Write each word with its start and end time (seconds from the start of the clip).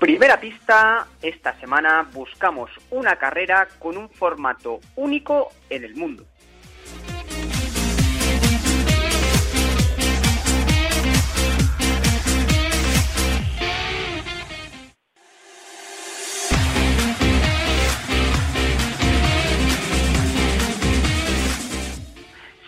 Primera 0.00 0.40
pista, 0.40 1.06
esta 1.20 1.60
semana 1.60 2.08
buscamos 2.14 2.70
una 2.90 3.16
carrera 3.16 3.68
con 3.78 3.98
un 3.98 4.08
formato 4.08 4.80
único 4.96 5.50
en 5.68 5.84
el 5.84 5.94
mundo. 5.94 6.24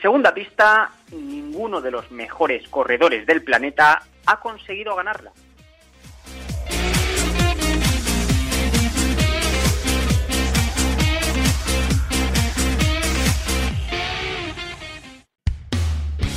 Segunda 0.03 0.35
pista, 0.35 0.93
ninguno 1.13 1.81
de 1.81 1.91
los 1.91 2.11
mejores 2.11 2.69
corredores 2.69 3.25
del 3.25 3.43
planeta 3.43 4.03
ha 4.27 4.39
conseguido 4.39 4.95
ganarla. 4.95 5.33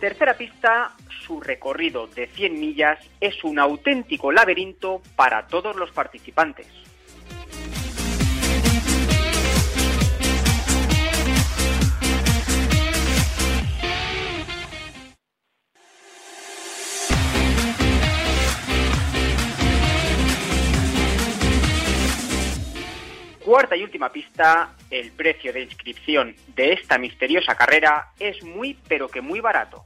Tercera 0.00 0.34
pista, 0.34 0.92
su 1.24 1.40
recorrido 1.40 2.06
de 2.06 2.26
100 2.26 2.60
millas 2.60 2.98
es 3.20 3.42
un 3.44 3.58
auténtico 3.58 4.30
laberinto 4.30 5.00
para 5.16 5.46
todos 5.46 5.74
los 5.74 5.90
participantes. 5.90 6.66
Cuarta 23.46 23.76
y 23.76 23.84
última 23.84 24.10
pista, 24.10 24.74
el 24.90 25.12
precio 25.12 25.52
de 25.52 25.62
inscripción 25.62 26.34
de 26.56 26.72
esta 26.72 26.98
misteriosa 26.98 27.54
carrera 27.54 28.08
es 28.18 28.42
muy 28.42 28.76
pero 28.88 29.06
que 29.06 29.20
muy 29.20 29.38
barato. 29.38 29.84